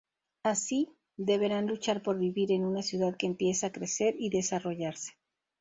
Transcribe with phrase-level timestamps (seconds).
[0.41, 5.11] Así, deberán luchar por vivir en una ciudad que empieza a crecer y desarrollarse.